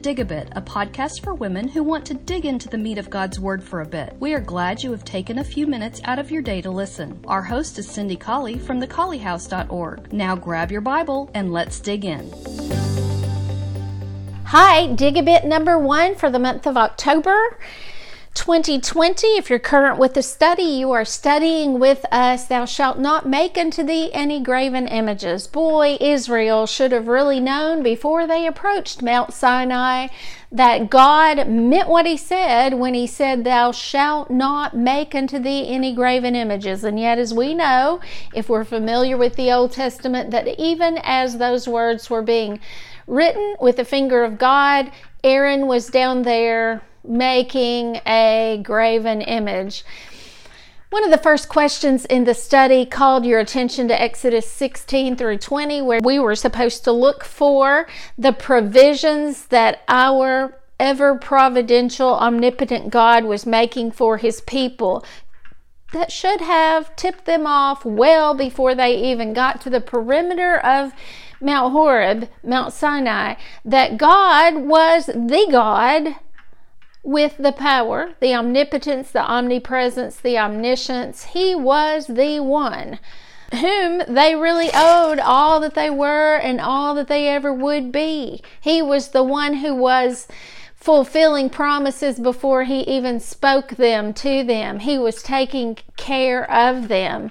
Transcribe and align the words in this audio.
Dig 0.00 0.18
a 0.18 0.24
Bit, 0.24 0.48
a 0.52 0.62
podcast 0.62 1.22
for 1.22 1.34
women 1.34 1.68
who 1.68 1.82
want 1.82 2.06
to 2.06 2.14
dig 2.14 2.46
into 2.46 2.70
the 2.70 2.78
meat 2.78 2.96
of 2.96 3.10
God's 3.10 3.38
Word 3.38 3.62
for 3.62 3.82
a 3.82 3.86
bit. 3.86 4.16
We 4.18 4.32
are 4.32 4.40
glad 4.40 4.82
you 4.82 4.90
have 4.92 5.04
taken 5.04 5.38
a 5.38 5.44
few 5.44 5.66
minutes 5.66 6.00
out 6.04 6.18
of 6.18 6.30
your 6.30 6.40
day 6.40 6.62
to 6.62 6.70
listen. 6.70 7.22
Our 7.26 7.42
host 7.42 7.78
is 7.78 7.86
Cindy 7.86 8.16
Colley 8.16 8.58
from 8.58 8.80
thecolleyhouse.org. 8.80 10.10
Now 10.10 10.36
grab 10.36 10.72
your 10.72 10.80
Bible 10.80 11.30
and 11.34 11.52
let's 11.52 11.80
dig 11.80 12.06
in. 12.06 12.32
Hi, 14.46 14.86
Dig 14.94 15.18
a 15.18 15.22
Bit 15.22 15.44
number 15.44 15.78
one 15.78 16.14
for 16.14 16.30
the 16.30 16.38
month 16.38 16.66
of 16.66 16.78
October. 16.78 17.58
2020. 18.34 19.26
If 19.36 19.50
you're 19.50 19.58
current 19.58 19.98
with 19.98 20.14
the 20.14 20.22
study, 20.22 20.62
you 20.62 20.92
are 20.92 21.04
studying 21.04 21.78
with 21.80 22.04
us, 22.12 22.46
Thou 22.46 22.64
shalt 22.64 22.98
not 22.98 23.26
make 23.26 23.58
unto 23.58 23.82
thee 23.82 24.10
any 24.12 24.40
graven 24.40 24.86
images. 24.86 25.46
Boy, 25.46 25.98
Israel 26.00 26.66
should 26.66 26.92
have 26.92 27.08
really 27.08 27.40
known 27.40 27.82
before 27.82 28.26
they 28.26 28.46
approached 28.46 29.02
Mount 29.02 29.32
Sinai 29.32 30.08
that 30.52 30.90
God 30.90 31.48
meant 31.48 31.88
what 31.88 32.06
he 32.06 32.16
said 32.16 32.74
when 32.74 32.94
he 32.94 33.06
said, 33.06 33.44
Thou 33.44 33.72
shalt 33.72 34.30
not 34.30 34.76
make 34.76 35.14
unto 35.14 35.38
thee 35.38 35.68
any 35.68 35.94
graven 35.94 36.34
images. 36.34 36.82
And 36.82 36.98
yet, 36.98 37.18
as 37.18 37.32
we 37.32 37.54
know, 37.54 38.00
if 38.34 38.48
we're 38.48 38.64
familiar 38.64 39.16
with 39.16 39.36
the 39.36 39.52
Old 39.52 39.72
Testament, 39.72 40.30
that 40.30 40.48
even 40.58 40.98
as 41.02 41.38
those 41.38 41.68
words 41.68 42.10
were 42.10 42.22
being 42.22 42.60
written 43.06 43.56
with 43.60 43.76
the 43.76 43.84
finger 43.84 44.24
of 44.24 44.38
God, 44.38 44.90
Aaron 45.22 45.66
was 45.66 45.88
down 45.88 46.22
there 46.22 46.82
making 47.04 48.00
a 48.06 48.60
graven 48.62 49.20
image. 49.20 49.84
One 50.90 51.04
of 51.04 51.10
the 51.10 51.18
first 51.18 51.48
questions 51.48 52.04
in 52.06 52.24
the 52.24 52.34
study 52.34 52.84
called 52.84 53.24
your 53.24 53.38
attention 53.38 53.86
to 53.88 54.00
Exodus 54.00 54.50
16 54.50 55.14
through 55.14 55.38
20, 55.38 55.82
where 55.82 56.00
we 56.02 56.18
were 56.18 56.34
supposed 56.34 56.82
to 56.84 56.92
look 56.92 57.22
for 57.22 57.86
the 58.18 58.32
provisions 58.32 59.46
that 59.46 59.82
our 59.88 60.58
ever 60.80 61.16
providential, 61.16 62.14
omnipotent 62.14 62.90
God 62.90 63.24
was 63.24 63.46
making 63.46 63.92
for 63.92 64.16
his 64.16 64.40
people 64.40 65.04
that 65.92 66.10
should 66.10 66.40
have 66.40 66.94
tipped 66.96 67.24
them 67.24 67.46
off 67.46 67.84
well 67.84 68.34
before 68.34 68.74
they 68.74 68.96
even 68.96 69.32
got 69.32 69.60
to 69.60 69.70
the 69.70 69.80
perimeter 69.80 70.56
of 70.58 70.92
Mount 71.40 71.72
Horeb, 71.72 72.28
Mount 72.44 72.72
Sinai, 72.72 73.34
that 73.64 73.96
God 73.96 74.56
was 74.56 75.06
the 75.06 75.46
God 75.50 76.16
with 77.02 77.36
the 77.38 77.52
power, 77.52 78.14
the 78.20 78.34
omnipotence, 78.34 79.10
the 79.10 79.22
omnipresence, 79.22 80.16
the 80.16 80.38
omniscience. 80.38 81.24
He 81.24 81.54
was 81.54 82.06
the 82.06 82.40
one 82.40 82.98
whom 83.52 84.02
they 84.06 84.36
really 84.36 84.70
owed 84.74 85.18
all 85.18 85.60
that 85.60 85.74
they 85.74 85.90
were 85.90 86.36
and 86.36 86.60
all 86.60 86.94
that 86.94 87.08
they 87.08 87.28
ever 87.28 87.52
would 87.52 87.90
be. 87.90 88.42
He 88.60 88.80
was 88.80 89.08
the 89.08 89.24
one 89.24 89.54
who 89.54 89.74
was 89.74 90.28
fulfilling 90.74 91.50
promises 91.50 92.18
before 92.20 92.64
he 92.64 92.80
even 92.82 93.20
spoke 93.20 93.70
them 93.70 94.14
to 94.14 94.44
them. 94.44 94.80
He 94.80 94.98
was 94.98 95.22
taking 95.22 95.78
care 95.96 96.50
of 96.50 96.88
them 96.88 97.30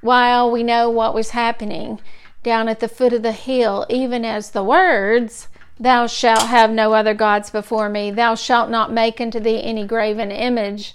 while 0.00 0.50
we 0.50 0.62
know 0.62 0.90
what 0.90 1.14
was 1.14 1.30
happening 1.30 2.00
down 2.42 2.68
at 2.68 2.80
the 2.80 2.88
foot 2.88 3.14
of 3.14 3.22
the 3.22 3.32
hill, 3.32 3.86
even 3.88 4.24
as 4.24 4.50
the 4.50 4.62
words 4.64 5.48
Thou 5.78 6.06
shalt 6.06 6.46
have 6.46 6.70
no 6.70 6.92
other 6.92 7.14
gods 7.14 7.50
before 7.50 7.88
me. 7.88 8.10
Thou 8.10 8.36
shalt 8.36 8.70
not 8.70 8.92
make 8.92 9.20
unto 9.20 9.40
thee 9.40 9.62
any 9.62 9.84
graven 9.84 10.30
image. 10.30 10.94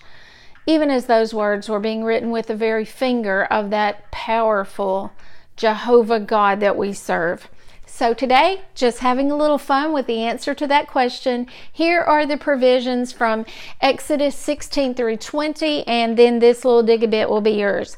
Even 0.66 0.90
as 0.90 1.06
those 1.06 1.34
words 1.34 1.68
were 1.68 1.80
being 1.80 2.04
written 2.04 2.32
with 2.32 2.48
the 2.48 2.56
very 2.56 2.86
finger 2.86 3.44
of 3.46 3.72
that 3.72 4.10
powerful 4.12 5.12
Jehovah 5.58 6.20
God 6.20 6.62
that 6.62 6.78
we 6.78 6.94
serve. 6.94 7.50
So, 7.86 8.14
today, 8.14 8.62
just 8.76 9.00
having 9.00 9.30
a 9.30 9.36
little 9.36 9.58
fun 9.58 9.92
with 9.92 10.08
the 10.08 10.24
answer 10.24 10.54
to 10.54 10.68
that 10.68 10.88
question, 10.88 11.48
here 11.70 12.00
are 12.00 12.26
the 12.26 12.38
provisions 12.38 13.12
from 13.12 13.46
Exodus 13.82 14.36
16 14.38 14.94
through 14.94 15.18
20, 15.18 15.86
and 15.86 16.16
then 16.16 16.40
this 16.40 16.64
little 16.64 16.84
dig 16.84 17.04
a 17.04 17.08
bit 17.08 17.30
will 17.30 17.42
be 17.42 17.52
yours. 17.52 17.98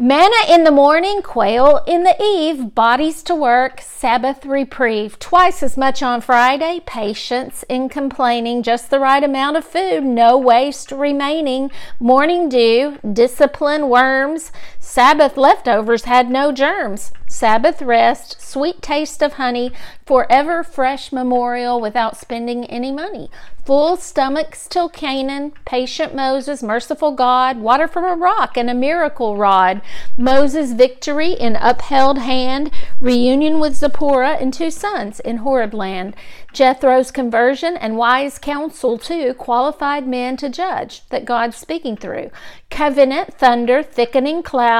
Manna 0.00 0.36
in 0.48 0.62
the 0.62 0.70
morning, 0.70 1.22
quail 1.22 1.80
in 1.84 2.04
the 2.04 2.14
eve, 2.22 2.72
bodies 2.72 3.20
to 3.24 3.34
work, 3.34 3.80
Sabbath 3.80 4.46
reprieve. 4.46 5.18
Twice 5.18 5.60
as 5.60 5.76
much 5.76 6.04
on 6.04 6.20
Friday, 6.20 6.80
patience 6.86 7.64
in 7.68 7.88
complaining, 7.88 8.62
just 8.62 8.90
the 8.90 9.00
right 9.00 9.24
amount 9.24 9.56
of 9.56 9.64
food, 9.64 10.04
no 10.04 10.38
waste 10.38 10.92
remaining. 10.92 11.72
Morning 11.98 12.48
dew, 12.48 12.98
discipline, 13.12 13.88
worms, 13.88 14.52
Sabbath 14.90 15.36
leftovers 15.36 16.04
had 16.04 16.30
no 16.30 16.50
germs. 16.50 17.12
Sabbath 17.26 17.82
rest, 17.82 18.40
sweet 18.40 18.80
taste 18.80 19.22
of 19.22 19.34
honey, 19.34 19.70
forever 20.06 20.64
fresh 20.64 21.12
memorial 21.12 21.78
without 21.78 22.16
spending 22.16 22.64
any 22.64 22.90
money. 22.90 23.30
Full 23.66 23.98
stomachs 23.98 24.66
till 24.66 24.88
Canaan, 24.88 25.52
patient 25.66 26.14
Moses, 26.14 26.62
merciful 26.62 27.12
God, 27.12 27.58
water 27.58 27.86
from 27.86 28.04
a 28.04 28.16
rock 28.16 28.56
and 28.56 28.70
a 28.70 28.74
miracle 28.74 29.36
rod. 29.36 29.82
Moses' 30.16 30.72
victory 30.72 31.32
in 31.32 31.54
upheld 31.56 32.16
hand, 32.16 32.72
reunion 32.98 33.60
with 33.60 33.74
Zipporah 33.74 34.38
and 34.40 34.54
two 34.54 34.70
sons 34.70 35.20
in 35.20 35.38
Horeb 35.38 35.74
land. 35.74 36.16
Jethro's 36.54 37.10
conversion 37.10 37.76
and 37.76 37.98
wise 37.98 38.38
counsel, 38.38 38.96
too, 38.96 39.34
qualified 39.34 40.08
men 40.08 40.38
to 40.38 40.48
judge 40.48 41.06
that 41.10 41.26
God's 41.26 41.58
speaking 41.58 41.94
through. 41.94 42.30
Covenant, 42.70 43.34
thunder, 43.34 43.82
thickening 43.82 44.42
cloud, 44.42 44.77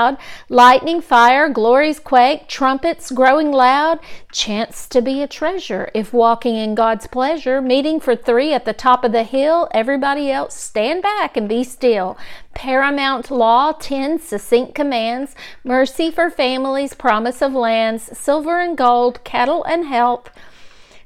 lightning, 0.48 1.00
fire, 1.00 1.48
glories 1.48 1.98
quake, 1.98 2.48
trumpets 2.48 3.10
growing 3.10 3.50
loud, 3.50 3.98
chance 4.32 4.86
to 4.88 5.02
be 5.02 5.22
a 5.22 5.26
treasure 5.26 5.90
if 5.94 6.12
walking 6.12 6.56
in 6.56 6.74
God's 6.74 7.06
pleasure, 7.06 7.60
meeting 7.60 8.00
for 8.00 8.14
three 8.14 8.52
at 8.52 8.64
the 8.64 8.72
top 8.72 9.04
of 9.04 9.12
the 9.12 9.22
hill, 9.22 9.68
everybody 9.72 10.30
else 10.30 10.54
stand 10.54 11.02
back 11.02 11.36
and 11.36 11.48
be 11.48 11.64
still. 11.64 12.16
Paramount 12.54 13.30
law, 13.30 13.72
ten 13.72 14.18
succinct 14.18 14.74
commands, 14.74 15.34
mercy 15.64 16.10
for 16.10 16.30
families, 16.30 16.94
promise 16.94 17.42
of 17.42 17.54
lands, 17.54 18.16
silver 18.16 18.60
and 18.60 18.76
gold, 18.76 19.22
cattle 19.24 19.64
and 19.64 19.86
health, 19.86 20.30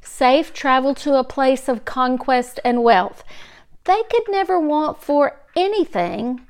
safe 0.01 0.53
travel 0.53 0.95
to 0.95 1.15
a 1.15 1.25
place 1.25 1.69
of 1.69 1.85
conquest 1.85 2.61
and 2.65 2.83
wealth. 2.83 3.25
They 3.85 4.03
could 4.11 4.25
never 4.29 4.61
want 4.61 5.03
for 5.03 5.41
anything 5.57 6.47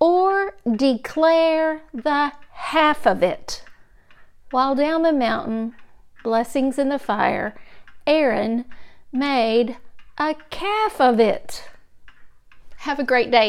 or 0.00 0.56
declare 0.76 1.82
the 1.92 2.32
half 2.52 3.06
of 3.06 3.22
it. 3.22 3.62
While 4.50 4.74
down 4.74 5.02
the 5.02 5.12
mountain, 5.12 5.74
blessings 6.24 6.78
in 6.78 6.88
the 6.88 6.98
fire, 6.98 7.54
Aaron 8.06 8.64
made 9.12 9.76
a 10.18 10.34
calf 10.50 11.00
of 11.00 11.20
it. 11.20 11.68
Have 12.78 12.98
a 12.98 13.04
great 13.04 13.30
day. 13.30 13.48